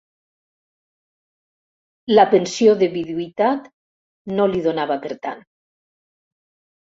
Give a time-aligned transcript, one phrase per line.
[2.13, 3.69] La pensió de viduïtat
[4.39, 5.45] no li donava per tant.